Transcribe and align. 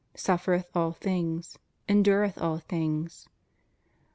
suffereth 0.15 0.75
all 0.75 0.91
things,... 0.93 1.59
endureth 1.87 2.35
all 2.39 2.57
things. 2.57 3.29